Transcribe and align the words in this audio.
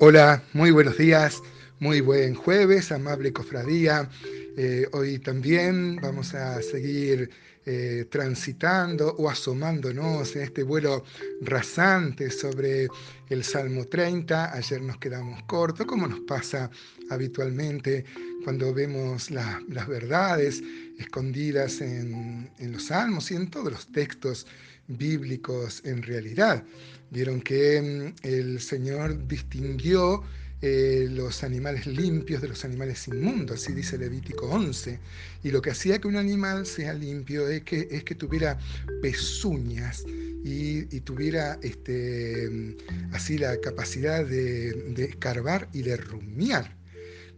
Hola, 0.00 0.42
muy 0.52 0.72
buenos 0.72 0.98
días, 0.98 1.40
muy 1.78 2.00
buen 2.00 2.34
jueves, 2.34 2.90
amable 2.90 3.32
cofradía. 3.32 4.10
Eh, 4.56 4.88
hoy 4.92 5.20
también 5.20 5.96
vamos 6.02 6.34
a 6.34 6.60
seguir 6.62 7.30
eh, 7.64 8.04
transitando 8.10 9.14
o 9.14 9.30
asomándonos 9.30 10.34
en 10.34 10.42
este 10.42 10.64
vuelo 10.64 11.04
rasante 11.42 12.30
sobre 12.30 12.88
el 13.30 13.44
Salmo 13.44 13.84
30. 13.86 14.52
Ayer 14.52 14.82
nos 14.82 14.98
quedamos 14.98 15.40
cortos, 15.44 15.86
como 15.86 16.08
nos 16.08 16.20
pasa 16.20 16.68
habitualmente 17.08 18.04
cuando 18.42 18.74
vemos 18.74 19.30
las 19.30 19.86
verdades 19.86 20.60
escondidas 20.98 21.80
en, 21.80 22.50
en 22.58 22.72
los 22.72 22.86
salmos 22.86 23.30
y 23.30 23.34
en 23.34 23.50
todos 23.50 23.72
los 23.72 23.86
textos 23.92 24.46
bíblicos 24.88 25.82
en 25.84 26.02
realidad. 26.02 26.64
Vieron 27.10 27.40
que 27.40 28.12
mm, 28.22 28.26
el 28.26 28.60
Señor 28.60 29.26
distinguió 29.26 30.22
eh, 30.66 31.08
los 31.10 31.44
animales 31.44 31.86
limpios 31.86 32.40
de 32.40 32.48
los 32.48 32.64
animales 32.64 33.06
inmundos, 33.08 33.62
así 33.62 33.74
dice 33.74 33.98
Levítico 33.98 34.46
11. 34.46 34.98
Y 35.42 35.50
lo 35.50 35.60
que 35.60 35.70
hacía 35.70 35.98
que 35.98 36.08
un 36.08 36.16
animal 36.16 36.64
sea 36.64 36.94
limpio 36.94 37.46
es 37.48 37.62
que, 37.64 37.86
es 37.90 38.04
que 38.04 38.14
tuviera 38.14 38.58
pezuñas 39.02 40.04
y, 40.42 40.84
tuviera 41.00 41.58
este, 41.62 42.48
mm, 42.50 43.14
así 43.14 43.36
la 43.36 43.60
capacidad 43.60 44.24
de, 44.24 44.72
de 44.94 45.04
escarbar 45.04 45.68
y 45.72 45.82
de 45.82 45.96
rumiar. 45.98 46.74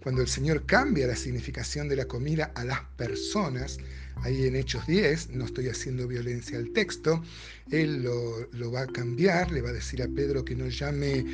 Cuando 0.07 0.23
el 0.23 0.29
Señor 0.29 0.67
cambia 0.67 1.09
la 1.09 1.17
significación 1.17 1.89
de 1.89 1.97
la 1.97 2.05
comida 2.05 2.53
a 2.55 2.65
las 2.65 2.81
personas, 2.97 3.79
ahí 4.23 4.47
en 4.47 4.55
Hechos 4.55 4.87
10, 4.87 5.31
no 5.31 5.47
estoy 5.47 5.67
haciendo 5.69 6.07
violencia 6.07 6.59
al 6.59 6.71
texto, 6.73 7.25
él 7.73 8.05
lo, 8.05 8.71
va 8.71 8.83
a 8.83 8.87
cambiar, 8.87 9.51
le 9.51 9.63
va 9.63 9.71
a 9.71 9.73
decir 9.73 10.01
a 10.05 10.07
Pedro 10.07 10.45
que 10.45 10.55
no 10.55 10.69
llame 10.69 11.25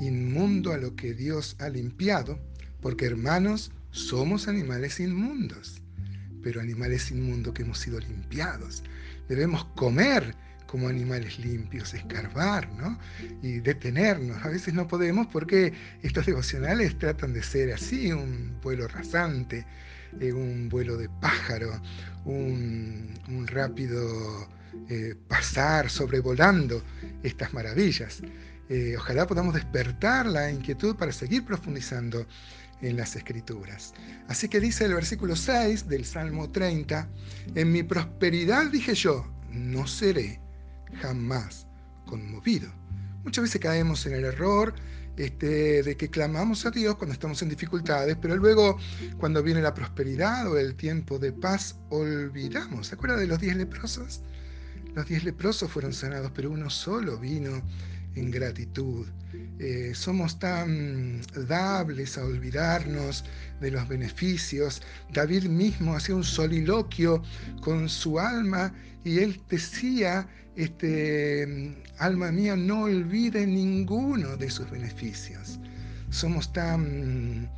inmundo 0.00 0.72
a 0.72 0.76
lo 0.76 0.94
que 0.94 1.12
Dios 1.12 1.56
ha 1.58 1.70
limpiado, 1.70 2.38
porque 2.80 3.06
hermanos, 3.06 3.72
somos 3.90 4.46
animales 4.46 5.00
inmundos, 5.00 5.82
pero 6.40 6.60
animales 6.60 7.10
inmundos 7.10 7.52
que 7.52 7.62
hemos 7.62 7.80
sido 7.80 7.98
limpiados. 7.98 8.84
Debemos 9.28 9.64
comer 9.74 10.36
como 10.70 10.86
animales 10.86 11.40
limpios, 11.40 11.94
escarbar, 11.94 12.70
¿no? 12.74 12.96
Y 13.42 13.58
detenernos. 13.58 14.44
A 14.44 14.50
veces 14.50 14.72
no 14.72 14.86
podemos 14.86 15.26
porque 15.26 15.72
estos 16.02 16.26
devocionales 16.26 16.96
tratan 16.96 17.32
de 17.32 17.42
ser 17.42 17.72
así, 17.72 18.12
un 18.12 18.56
vuelo 18.62 18.86
rasante, 18.86 19.66
eh, 20.20 20.32
un 20.32 20.68
vuelo 20.68 20.96
de 20.96 21.08
pájaro, 21.20 21.72
un, 22.24 23.18
rápido 23.48 24.48
eh, 24.88 25.16
pasar 25.26 25.90
sobrevolando 25.90 26.84
estas 27.24 27.52
maravillas. 27.52 28.22
Eh, 28.68 28.94
ojalá 28.96 29.26
podamos 29.26 29.54
despertar 29.54 30.26
la 30.26 30.52
inquietud 30.52 30.94
para 30.94 31.10
seguir 31.10 31.44
profundizando 31.44 32.28
en 32.80 32.96
las 32.96 33.16
escrituras. 33.16 33.92
Así 34.28 34.48
que 34.48 34.60
dice 34.60 34.84
el 34.84 34.94
versículo 34.94 35.34
6 35.34 35.88
del 35.88 36.04
Salmo 36.04 36.48
30, 36.48 37.08
en 37.56 37.72
mi 37.72 37.82
prosperidad 37.82 38.70
dije 38.70 38.94
yo, 38.94 39.26
no 39.50 39.88
seré 39.88 40.38
jamás 41.00 41.66
conmovido. 42.06 42.68
Muchas 43.24 43.42
veces 43.42 43.60
caemos 43.60 44.06
en 44.06 44.14
el 44.14 44.24
error 44.24 44.74
este, 45.16 45.82
de 45.82 45.96
que 45.96 46.08
clamamos 46.08 46.64
a 46.64 46.70
Dios 46.70 46.96
cuando 46.96 47.12
estamos 47.12 47.42
en 47.42 47.50
dificultades, 47.50 48.16
pero 48.20 48.36
luego 48.36 48.78
cuando 49.18 49.42
viene 49.42 49.60
la 49.60 49.74
prosperidad 49.74 50.50
o 50.50 50.58
el 50.58 50.74
tiempo 50.74 51.18
de 51.18 51.32
paz, 51.32 51.76
olvidamos. 51.90 52.88
¿Se 52.88 52.94
acuerda 52.94 53.16
de 53.16 53.26
los 53.26 53.38
diez 53.40 53.56
leprosos? 53.56 54.22
Los 54.94 55.06
diez 55.06 55.24
leprosos 55.24 55.70
fueron 55.70 55.92
sanados, 55.92 56.32
pero 56.34 56.50
uno 56.50 56.70
solo 56.70 57.18
vino 57.18 57.62
en 58.14 58.30
gratitud. 58.30 59.06
Eh, 59.58 59.92
somos 59.94 60.38
tan 60.38 61.20
dables 61.48 62.18
a 62.18 62.24
olvidarnos 62.24 63.24
de 63.60 63.70
los 63.70 63.86
beneficios. 63.88 64.82
David 65.12 65.44
mismo 65.44 65.94
hacía 65.94 66.14
un 66.14 66.24
soliloquio 66.24 67.22
con 67.60 67.88
su 67.88 68.18
alma 68.18 68.74
y 69.04 69.18
él 69.18 69.40
decía, 69.48 70.28
este, 70.56 71.76
alma 71.98 72.32
mía, 72.32 72.56
no 72.56 72.82
olvide 72.82 73.46
ninguno 73.46 74.36
de 74.36 74.50
sus 74.50 74.70
beneficios. 74.70 75.58
Somos 76.10 76.52
tan, 76.52 77.48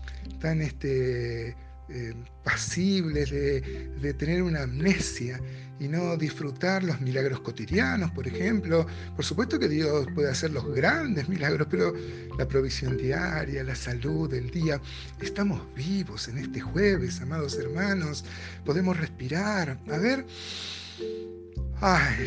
tan 0.41 0.61
este, 0.61 1.57
eh, 1.95 2.15
pasibles 2.43 3.31
de, 3.31 4.15
tener 4.15 4.43
una 4.43 4.63
amnesia 4.63 5.39
y 5.79 5.89
no 5.89 6.17
disfrutar 6.17 6.83
los 6.83 7.01
milagros 7.03 7.41
cotidianos, 7.41 8.11
por 8.13 8.27
ejemplo. 8.27 8.87
Por 9.15 9.25
supuesto 9.25 9.59
que 9.59 9.69
Dios 9.69 10.07
puede 10.15 10.31
hacer 10.31 10.53
los 10.53 10.65
grandes 10.75 11.29
milagros, 11.29 11.69
pero 11.71 11.93
la 12.39 12.49
provisión 12.49 12.97
diaria, 12.97 13.63
la 13.63 13.75
salud 13.75 14.31
del 14.31 14.51
día, 14.51 14.81
estamos 15.21 15.61
vivos 15.75 16.29
en 16.29 16.39
este 16.39 16.61
jueves, 16.61 17.21
amados 17.21 17.59
hermanos, 17.59 18.25
podemos 18.65 18.97
respirar. 18.99 19.79
A 19.91 19.99
ver, 19.99 20.25
ay, 21.81 22.27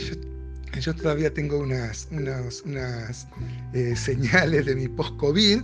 yo, 0.79 0.93
todavía 0.93 1.33
tengo 1.33 1.57
unas, 1.57 2.07
eh, 3.73 3.95
señales 3.95 4.65
de 4.67 4.75
mi 4.75 4.87
post-COVID, 4.89 5.63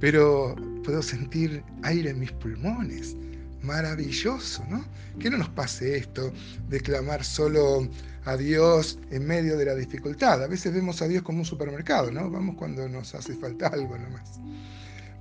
pero 0.00 0.56
puedo 0.86 1.02
sentir 1.02 1.64
aire 1.82 2.10
en 2.10 2.20
mis 2.20 2.30
pulmones 2.30 3.16
maravilloso, 3.62 4.64
¿no? 4.70 4.84
Que 5.18 5.28
no 5.28 5.38
nos 5.38 5.48
pase 5.48 5.96
esto 5.96 6.32
de 6.68 6.80
clamar 6.80 7.24
solo 7.24 7.88
a 8.24 8.36
Dios 8.36 8.96
en 9.10 9.26
medio 9.26 9.56
de 9.56 9.64
la 9.64 9.74
dificultad. 9.74 10.44
A 10.44 10.46
veces 10.46 10.72
vemos 10.72 11.02
a 11.02 11.08
Dios 11.08 11.24
como 11.24 11.40
un 11.40 11.44
supermercado, 11.44 12.12
¿no? 12.12 12.30
Vamos 12.30 12.54
cuando 12.54 12.88
nos 12.88 13.16
hace 13.16 13.34
falta 13.34 13.66
algo 13.72 13.98
nomás. 13.98 14.38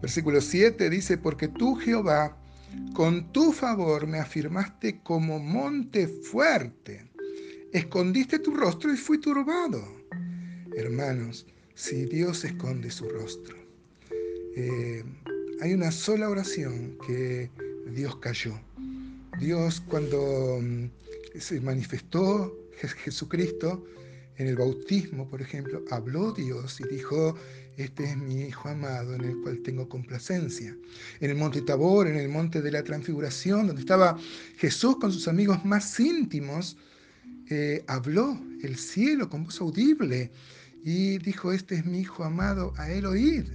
Versículo 0.03 0.39
7 0.39 0.87
dice, 0.87 1.17
porque 1.17 1.47
tú 1.47 1.75
Jehová, 1.77 2.37
con 2.93 3.31
tu 3.31 3.51
favor 3.51 4.05
me 4.05 4.19
afirmaste 4.19 5.01
como 5.01 5.39
monte 5.39 6.07
fuerte, 6.07 7.09
escondiste 7.73 8.37
tu 8.37 8.53
rostro 8.53 8.93
y 8.93 8.97
fui 8.97 9.19
turbado. 9.19 9.83
Hermanos, 10.75 11.47
si 11.73 12.05
Dios 12.05 12.43
esconde 12.43 12.91
su 12.91 13.09
rostro, 13.09 13.55
eh, 14.55 15.03
hay 15.61 15.73
una 15.73 15.91
sola 15.91 16.29
oración 16.29 16.97
que 17.05 17.49
Dios 17.93 18.17
cayó. 18.17 18.59
Dios 19.39 19.81
cuando 19.87 20.59
mm, 20.61 20.85
se 21.39 21.61
manifestó 21.61 22.55
Jesucristo 22.77 23.85
en 24.37 24.47
el 24.47 24.55
bautismo, 24.57 25.27
por 25.29 25.41
ejemplo, 25.41 25.83
habló 25.91 26.33
Dios 26.33 26.79
y 26.81 26.93
dijo, 26.93 27.35
este 27.77 28.03
es 28.05 28.17
mi 28.17 28.41
Hijo 28.41 28.69
amado 28.69 29.15
en 29.15 29.23
el 29.23 29.41
cual 29.41 29.61
tengo 29.63 29.87
complacencia. 29.87 30.75
En 31.19 31.29
el 31.29 31.37
monte 31.37 31.61
Tabor, 31.61 32.07
en 32.07 32.17
el 32.17 32.29
monte 32.29 32.61
de 32.61 32.71
la 32.71 32.83
transfiguración, 32.83 33.67
donde 33.67 33.81
estaba 33.81 34.17
Jesús 34.57 34.97
con 34.97 35.11
sus 35.11 35.27
amigos 35.27 35.63
más 35.63 35.99
íntimos, 35.99 36.77
eh, 37.49 37.83
habló 37.87 38.41
el 38.61 38.77
cielo 38.77 39.29
con 39.29 39.43
voz 39.43 39.61
audible 39.61 40.31
y 40.83 41.17
dijo, 41.19 41.53
este 41.53 41.75
es 41.75 41.85
mi 41.85 41.99
Hijo 41.99 42.23
amado, 42.23 42.73
a 42.77 42.91
él 42.91 43.05
oíd. 43.05 43.45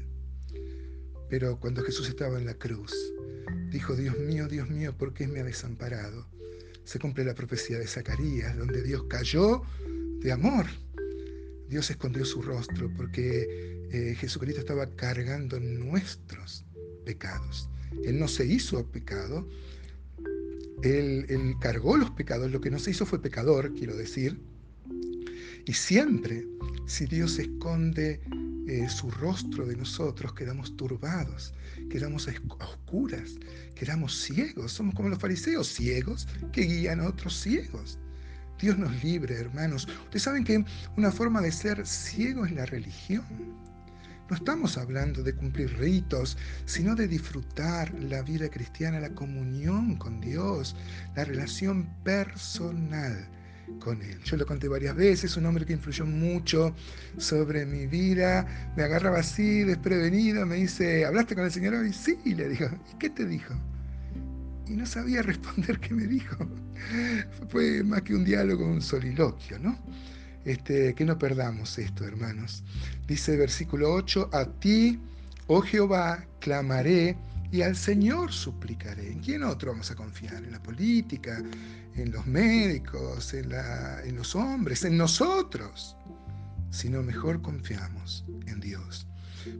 Pero 1.30 1.58
cuando 1.58 1.82
Jesús 1.82 2.08
estaba 2.08 2.38
en 2.38 2.44
la 2.44 2.54
cruz, 2.54 2.92
Dijo, 3.70 3.94
Dios 3.94 4.18
mío, 4.18 4.48
Dios 4.48 4.68
mío, 4.68 4.96
¿por 4.96 5.14
qué 5.14 5.28
me 5.28 5.40
ha 5.40 5.44
desamparado? 5.44 6.26
Se 6.84 6.98
cumple 6.98 7.24
la 7.24 7.36
profecía 7.36 7.78
de 7.78 7.86
Zacarías, 7.86 8.58
donde 8.58 8.82
Dios 8.82 9.04
cayó 9.08 9.62
de 10.20 10.32
amor. 10.32 10.66
Dios 11.68 11.88
escondió 11.88 12.24
su 12.24 12.42
rostro 12.42 12.92
porque 12.96 13.86
eh, 13.92 14.16
Jesucristo 14.16 14.60
estaba 14.60 14.86
cargando 14.96 15.60
nuestros 15.60 16.64
pecados. 17.04 17.68
Él 18.04 18.18
no 18.18 18.26
se 18.26 18.44
hizo 18.44 18.84
pecado, 18.90 19.48
él, 20.82 21.26
él, 21.28 21.54
cargó 21.60 21.96
los 21.96 22.10
pecados, 22.10 22.50
lo 22.50 22.60
que 22.60 22.70
no 22.70 22.80
se 22.80 22.90
hizo 22.90 23.06
fue 23.06 23.22
pecador, 23.22 23.72
quiero 23.74 23.96
decir. 23.96 24.40
Y 25.64 25.74
siempre, 25.74 26.44
si 26.86 27.06
Dios 27.06 27.38
esconde 27.38 28.20
eh, 28.68 28.88
su 28.88 29.10
rostro 29.10 29.66
de 29.66 29.76
nosotros, 29.76 30.34
quedamos 30.34 30.76
turbados, 30.76 31.54
quedamos 31.90 32.28
oscuras, 32.60 33.36
quedamos 33.74 34.20
ciegos. 34.20 34.72
Somos 34.72 34.94
como 34.94 35.08
los 35.08 35.18
fariseos, 35.18 35.68
ciegos 35.68 36.28
que 36.52 36.62
guían 36.62 37.00
a 37.00 37.08
otros 37.08 37.40
ciegos. 37.40 37.98
Dios 38.60 38.78
nos 38.78 39.02
libre, 39.02 39.34
hermanos. 39.34 39.88
Ustedes 40.04 40.22
saben 40.22 40.44
que 40.44 40.64
una 40.96 41.10
forma 41.10 41.40
de 41.40 41.50
ser 41.50 41.86
ciego 41.86 42.44
es 42.44 42.52
la 42.52 42.66
religión. 42.66 43.24
No 44.28 44.36
estamos 44.36 44.78
hablando 44.78 45.22
de 45.24 45.34
cumplir 45.34 45.76
ritos, 45.78 46.36
sino 46.64 46.94
de 46.94 47.08
disfrutar 47.08 47.92
la 47.94 48.22
vida 48.22 48.48
cristiana, 48.48 49.00
la 49.00 49.14
comunión 49.14 49.96
con 49.96 50.20
Dios, 50.20 50.76
la 51.16 51.24
relación 51.24 51.88
personal 52.04 53.28
con. 53.78 54.00
Yo 54.24 54.36
lo 54.36 54.46
conté 54.46 54.68
varias 54.68 54.94
veces, 54.94 55.36
un 55.36 55.46
hombre 55.46 55.64
que 55.64 55.72
influyó 55.72 56.04
mucho 56.06 56.74
sobre 57.18 57.66
mi 57.66 57.86
vida, 57.86 58.72
me 58.76 58.82
agarraba 58.82 59.18
así, 59.20 59.64
desprevenido, 59.64 60.46
me 60.46 60.56
dice, 60.56 61.04
¿hablaste 61.04 61.34
con 61.34 61.44
el 61.44 61.52
Señor 61.52 61.74
hoy? 61.74 61.92
Sí, 61.92 62.18
le 62.24 62.48
dijo, 62.48 62.66
¿y 62.92 62.98
qué 62.98 63.10
te 63.10 63.26
dijo? 63.26 63.54
Y 64.66 64.72
no 64.72 64.86
sabía 64.86 65.22
responder 65.22 65.78
qué 65.80 65.94
me 65.94 66.06
dijo. 66.06 66.36
Fue 67.48 67.82
más 67.82 68.02
que 68.02 68.14
un 68.14 68.24
diálogo, 68.24 68.66
un 68.66 68.82
soliloquio, 68.82 69.58
¿no? 69.58 69.78
Este, 70.44 70.94
que 70.94 71.04
no 71.04 71.18
perdamos 71.18 71.78
esto, 71.78 72.04
hermanos. 72.04 72.64
Dice 73.06 73.32
el 73.32 73.38
versículo 73.38 73.92
8, 73.92 74.30
a 74.32 74.46
ti, 74.46 74.98
Oh 75.46 75.62
Jehová, 75.62 76.24
clamaré 76.38 77.16
y 77.52 77.62
al 77.62 77.76
Señor 77.76 78.32
suplicaré. 78.32 79.10
¿En 79.10 79.20
quién 79.20 79.42
otro 79.42 79.72
vamos 79.72 79.90
a 79.90 79.96
confiar? 79.96 80.44
¿En 80.44 80.52
la 80.52 80.62
política? 80.62 81.42
¿En 81.96 82.12
los 82.12 82.26
médicos? 82.26 83.34
¿En, 83.34 83.50
los 84.16 84.36
hombres? 84.36 84.84
¿En 84.84 84.96
nosotros? 84.96 85.96
Sino 86.70 87.02
mejor 87.02 87.42
confiamos 87.42 88.24
en 88.46 88.60
Dios. 88.60 89.06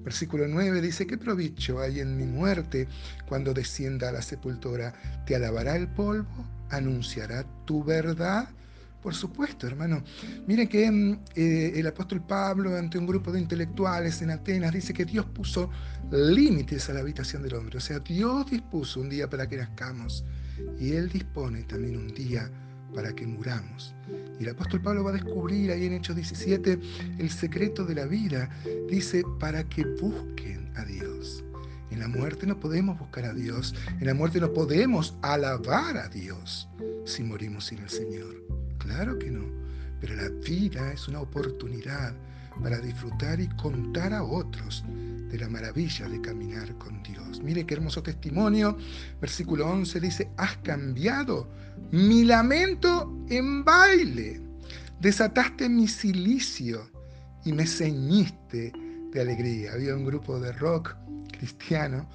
Versículo 0.04 0.46
9 0.46 0.80
dice, 0.80 1.06
¿qué 1.06 1.18
provecho 1.18 1.80
hay 1.80 2.00
en 2.00 2.16
mi 2.16 2.24
muerte 2.24 2.86
cuando 3.26 3.54
descienda 3.54 4.10
a 4.10 4.12
la 4.12 4.22
sepultura? 4.22 4.92
¿Te 5.26 5.34
alabará 5.34 5.74
el 5.74 5.88
polvo? 5.88 6.46
¿Anunciará 6.70 7.44
tu 7.64 7.82
verdad? 7.82 8.50
Por 9.02 9.14
supuesto, 9.14 9.66
hermano. 9.66 10.02
Miren 10.46 10.68
que 10.68 10.90
mm, 10.90 11.20
eh, 11.34 11.72
el 11.76 11.86
apóstol 11.86 12.22
Pablo, 12.26 12.76
ante 12.76 12.98
un 12.98 13.06
grupo 13.06 13.32
de 13.32 13.40
intelectuales 13.40 14.20
en 14.22 14.30
Atenas, 14.30 14.72
dice 14.72 14.92
que 14.92 15.04
Dios 15.04 15.24
puso 15.26 15.70
límites 16.10 16.88
a 16.90 16.94
la 16.94 17.00
habitación 17.00 17.42
del 17.42 17.54
hombre. 17.54 17.78
O 17.78 17.80
sea, 17.80 17.98
Dios 18.00 18.50
dispuso 18.50 19.00
un 19.00 19.08
día 19.08 19.28
para 19.28 19.48
que 19.48 19.56
nazcamos 19.56 20.24
y 20.78 20.92
Él 20.92 21.08
dispone 21.08 21.62
también 21.62 21.96
un 21.96 22.08
día 22.08 22.50
para 22.94 23.14
que 23.14 23.26
muramos. 23.26 23.94
Y 24.38 24.42
el 24.42 24.50
apóstol 24.50 24.82
Pablo 24.82 25.04
va 25.04 25.10
a 25.10 25.14
descubrir 25.14 25.70
ahí 25.70 25.86
en 25.86 25.94
Hechos 25.94 26.16
17 26.16 26.78
el 27.18 27.30
secreto 27.30 27.84
de 27.84 27.94
la 27.94 28.06
vida. 28.06 28.50
Dice, 28.88 29.22
para 29.38 29.64
que 29.64 29.84
busquen 30.00 30.70
a 30.76 30.84
Dios. 30.84 31.44
En 31.90 32.00
la 32.00 32.08
muerte 32.08 32.46
no 32.46 32.58
podemos 32.58 32.98
buscar 32.98 33.24
a 33.24 33.34
Dios. 33.34 33.74
En 33.98 34.06
la 34.06 34.14
muerte 34.14 34.40
no 34.40 34.52
podemos 34.52 35.16
alabar 35.22 35.96
a 35.96 36.08
Dios 36.08 36.68
si 37.04 37.22
morimos 37.22 37.66
sin 37.66 37.78
el 37.78 37.88
Señor. 37.88 38.49
Claro 38.90 39.16
que 39.20 39.30
no, 39.30 39.44
pero 40.00 40.16
la 40.16 40.28
vida 40.28 40.92
es 40.92 41.06
una 41.06 41.20
oportunidad 41.20 42.12
para 42.60 42.80
disfrutar 42.80 43.40
y 43.40 43.48
contar 43.50 44.12
a 44.12 44.24
otros 44.24 44.84
de 45.30 45.38
la 45.38 45.48
maravilla 45.48 46.08
de 46.08 46.20
caminar 46.20 46.76
con 46.76 47.00
Dios. 47.04 47.40
Mire 47.40 47.64
qué 47.64 47.74
hermoso 47.74 48.02
testimonio. 48.02 48.76
Versículo 49.20 49.70
11 49.70 50.00
dice, 50.00 50.30
has 50.36 50.56
cambiado 50.58 51.48
mi 51.92 52.24
lamento 52.24 53.16
en 53.28 53.64
baile, 53.64 54.40
desataste 54.98 55.68
mi 55.68 55.86
silicio 55.86 56.90
y 57.44 57.52
me 57.52 57.68
ceñiste 57.68 58.72
de 59.12 59.20
alegría. 59.20 59.74
Había 59.74 59.94
un 59.94 60.04
grupo 60.04 60.40
de 60.40 60.50
rock 60.50 60.96
cristiano 61.38 62.10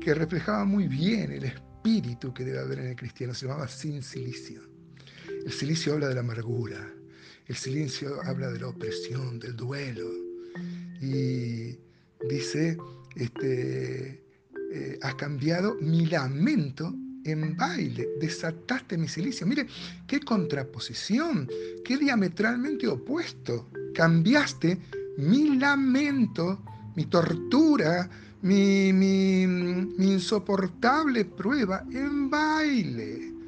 que 0.00 0.14
reflejaba 0.14 0.64
muy 0.64 0.86
bien 0.86 1.32
el 1.32 1.44
espíritu 1.44 2.32
que 2.32 2.44
debe 2.44 2.60
haber 2.60 2.78
en 2.78 2.86
el 2.86 2.96
cristiano, 2.96 3.34
se 3.34 3.46
llamaba 3.46 3.66
Sin 3.66 4.00
Silicio. 4.00 4.69
El 5.44 5.52
silicio 5.52 5.94
habla 5.94 6.08
de 6.08 6.14
la 6.14 6.20
amargura, 6.20 6.92
el 7.46 7.56
silencio 7.56 8.20
habla 8.22 8.50
de 8.50 8.60
la 8.60 8.68
opresión, 8.68 9.38
del 9.38 9.56
duelo. 9.56 10.08
Y 11.00 11.78
dice, 12.28 12.76
este, 13.16 14.22
eh, 14.72 14.98
has 15.02 15.14
cambiado 15.14 15.76
mi 15.80 16.06
lamento 16.06 16.94
en 17.24 17.56
baile, 17.56 18.06
desataste 18.20 18.98
mi 18.98 19.08
silicio. 19.08 19.46
Mire, 19.46 19.66
qué 20.06 20.20
contraposición, 20.20 21.48
qué 21.84 21.96
diametralmente 21.96 22.86
opuesto. 22.86 23.70
Cambiaste 23.94 24.78
mi 25.16 25.58
lamento, 25.58 26.62
mi 26.96 27.06
tortura, 27.06 28.08
mi, 28.42 28.92
mi, 28.92 29.46
mi 29.46 30.12
insoportable 30.12 31.24
prueba 31.24 31.84
en 31.90 32.30
baile 32.30 33.39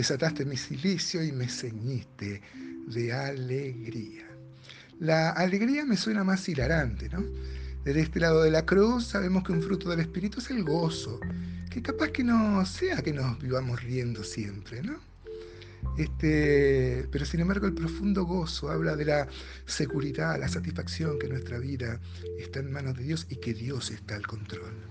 desataste 0.00 0.46
mi 0.46 0.56
silicio 0.56 1.22
y 1.22 1.30
me 1.30 1.46
ceñiste 1.46 2.40
de 2.86 3.12
alegría. 3.12 4.26
La 4.98 5.28
alegría 5.28 5.84
me 5.84 5.98
suena 5.98 6.24
más 6.24 6.48
hilarante, 6.48 7.10
¿no? 7.10 7.22
Desde 7.84 8.00
este 8.00 8.18
lado 8.18 8.42
de 8.42 8.50
la 8.50 8.64
cruz 8.64 9.04
sabemos 9.04 9.44
que 9.44 9.52
un 9.52 9.62
fruto 9.62 9.90
del 9.90 10.00
Espíritu 10.00 10.38
es 10.40 10.50
el 10.50 10.64
gozo, 10.64 11.20
que 11.68 11.82
capaz 11.82 12.12
que 12.12 12.24
no 12.24 12.64
sea 12.64 13.02
que 13.02 13.12
nos 13.12 13.38
vivamos 13.40 13.82
riendo 13.82 14.24
siempre, 14.24 14.82
¿no? 14.82 14.98
Este, 15.98 17.06
pero 17.12 17.26
sin 17.26 17.40
embargo 17.40 17.66
el 17.66 17.74
profundo 17.74 18.24
gozo 18.24 18.70
habla 18.70 18.96
de 18.96 19.04
la 19.04 19.28
seguridad, 19.66 20.40
la 20.40 20.48
satisfacción 20.48 21.18
que 21.18 21.28
nuestra 21.28 21.58
vida 21.58 22.00
está 22.38 22.60
en 22.60 22.72
manos 22.72 22.96
de 22.96 23.04
Dios 23.04 23.26
y 23.28 23.36
que 23.36 23.52
Dios 23.52 23.90
está 23.90 24.16
al 24.16 24.26
control. 24.26 24.89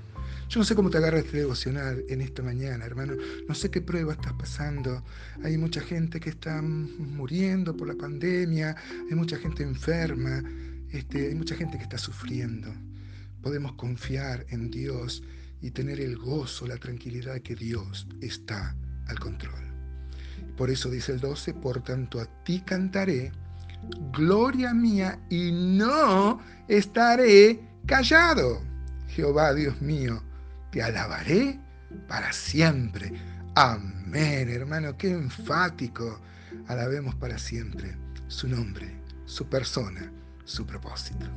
Yo 0.50 0.60
no 0.60 0.66
sé 0.66 0.74
cómo 0.74 0.90
te 0.90 0.98
agarra 0.98 1.20
este 1.20 1.38
devocional 1.38 2.04
en 2.10 2.22
esta 2.22 2.42
mañana, 2.42 2.84
hermano. 2.84 3.14
No 3.48 3.54
sé 3.54 3.70
qué 3.70 3.82
prueba 3.82 4.14
estás 4.14 4.34
pasando. 4.34 5.04
Hay 5.44 5.60
mucha 5.60 5.80
gente 5.80 6.20
que 6.20 6.32
está 6.32 6.60
muriendo 6.64 7.78
por 7.78 7.88
la 7.88 7.94
pandemia, 7.94 8.76
hay 9.08 9.16
mucha 9.16 9.38
gente 9.38 9.62
enferma, 9.62 10.42
este, 10.92 11.28
hay 11.28 11.36
mucha 11.36 11.56
gente 11.56 11.78
que 11.78 11.84
está 11.84 12.00
sufriendo. 12.00 12.74
Podemos 13.44 13.74
confiar 13.74 14.44
en 14.50 14.72
Dios 14.72 15.22
y 15.62 15.70
tener 15.70 16.00
el 16.00 16.18
gozo, 16.18 16.66
la 16.66 16.78
tranquilidad 16.78 17.40
que 17.42 17.56
Dios 17.56 18.08
está 18.20 18.76
al 19.06 19.20
control. 19.20 19.72
Por 20.58 20.72
eso 20.72 20.90
dice 20.90 21.12
el 21.12 21.20
12, 21.20 21.54
por 21.54 21.84
tanto 21.84 22.20
a 22.20 22.26
ti 22.44 22.64
cantaré, 22.66 23.32
gloria 24.18 24.74
mía, 24.74 25.20
y 25.30 25.52
no 25.52 26.42
estaré 26.68 27.60
callado. 27.86 28.64
Jehová 29.10 29.54
Dios 29.54 29.80
mío, 29.82 30.24
te 30.72 30.82
alabaré 30.82 31.60
para 32.08 32.32
siempre. 32.34 33.12
Amén, 33.56 34.50
hermano, 34.50 34.98
qué 34.98 35.12
enfático. 35.12 36.20
Alabemos 36.68 37.16
para 37.16 37.38
siempre 37.38 37.96
su 38.28 38.48
nombre, 38.48 39.02
su 39.26 39.48
persona, 39.48 40.12
su 40.46 40.66
propósito. 40.66 41.28